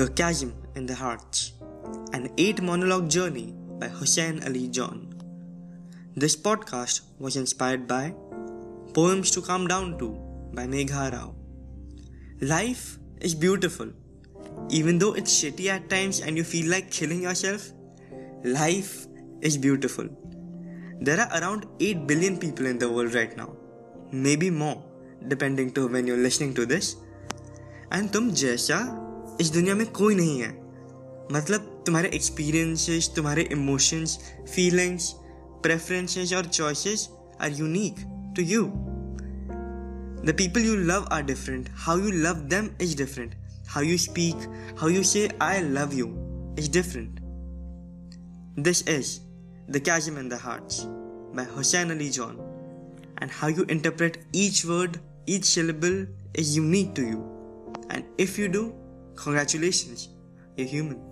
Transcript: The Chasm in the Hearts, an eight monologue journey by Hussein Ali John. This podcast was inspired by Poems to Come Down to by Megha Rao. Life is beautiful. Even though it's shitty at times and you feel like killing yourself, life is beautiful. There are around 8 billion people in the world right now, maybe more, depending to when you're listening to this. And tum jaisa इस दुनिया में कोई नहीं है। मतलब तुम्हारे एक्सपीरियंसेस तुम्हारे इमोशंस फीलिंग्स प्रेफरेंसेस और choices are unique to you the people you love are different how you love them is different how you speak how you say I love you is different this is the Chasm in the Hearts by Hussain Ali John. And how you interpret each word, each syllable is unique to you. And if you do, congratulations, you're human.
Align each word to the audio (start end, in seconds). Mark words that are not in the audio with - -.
The 0.00 0.08
Chasm 0.08 0.54
in 0.76 0.86
the 0.86 0.94
Hearts, 0.94 1.52
an 2.14 2.30
eight 2.38 2.62
monologue 2.62 3.10
journey 3.10 3.52
by 3.78 3.88
Hussein 3.88 4.42
Ali 4.46 4.66
John. 4.68 5.12
This 6.16 6.34
podcast 6.34 7.02
was 7.18 7.36
inspired 7.36 7.86
by 7.86 8.14
Poems 8.94 9.30
to 9.32 9.42
Come 9.42 9.66
Down 9.66 9.98
to 9.98 10.08
by 10.54 10.64
Megha 10.66 11.12
Rao. 11.12 11.34
Life 12.40 12.98
is 13.20 13.34
beautiful. 13.34 13.90
Even 14.70 14.98
though 14.98 15.12
it's 15.12 15.34
shitty 15.38 15.66
at 15.66 15.90
times 15.90 16.20
and 16.20 16.34
you 16.34 16.44
feel 16.44 16.70
like 16.70 16.90
killing 16.90 17.20
yourself, 17.20 17.68
life 18.42 19.06
is 19.42 19.58
beautiful. 19.58 20.08
There 20.98 21.20
are 21.20 21.28
around 21.42 21.66
8 21.78 22.06
billion 22.06 22.38
people 22.38 22.64
in 22.64 22.78
the 22.78 22.90
world 22.90 23.12
right 23.12 23.36
now, 23.36 23.54
maybe 24.10 24.48
more, 24.48 24.82
depending 25.28 25.72
to 25.72 25.88
when 25.88 26.06
you're 26.06 26.24
listening 26.30 26.54
to 26.54 26.64
this. 26.64 26.96
And 27.90 28.10
tum 28.10 28.30
jaisa 28.30 29.09
इस 29.40 29.50
दुनिया 29.50 29.74
में 29.74 29.86
कोई 29.92 30.14
नहीं 30.14 30.40
है। 30.40 30.48
मतलब 31.32 31.82
तुम्हारे 31.86 32.10
एक्सपीरियंसेस 32.14 33.10
तुम्हारे 33.16 33.42
इमोशंस 33.52 34.18
फीलिंग्स 34.54 35.12
प्रेफरेंसेस 35.62 36.32
और 36.32 36.46
choices 36.46 37.08
are 37.40 37.52
unique 37.52 37.94
to 38.36 38.42
you 38.42 38.64
the 40.26 40.34
people 40.38 40.64
you 40.64 40.76
love 40.76 41.08
are 41.12 41.22
different 41.22 41.68
how 41.86 41.98
you 41.98 42.10
love 42.10 42.34
them 42.54 42.70
is 42.82 42.96
different 42.96 43.34
how 43.68 43.84
you 43.84 43.98
speak 43.98 44.36
how 44.80 44.88
you 44.88 45.02
say 45.02 45.28
I 45.42 45.60
love 45.60 45.94
you 45.94 46.06
is 46.58 46.70
different 46.70 47.20
this 48.58 48.88
is 48.88 49.18
the 49.70 49.80
Chasm 49.86 50.16
in 50.20 50.28
the 50.30 50.36
Hearts 50.36 50.78
by 51.34 51.42
Hussain 51.44 51.90
Ali 51.94 52.06
John. 52.10 52.38
And 53.18 53.30
how 53.30 53.48
you 53.48 53.64
interpret 53.74 54.16
each 54.32 54.64
word, 54.64 54.96
each 55.26 55.44
syllable 55.44 55.98
is 56.34 56.56
unique 56.56 56.94
to 56.94 57.02
you. 57.02 57.20
And 57.90 58.04
if 58.24 58.38
you 58.40 58.48
do, 58.48 58.62
congratulations, 59.16 60.08
you're 60.56 60.66
human. 60.66 61.09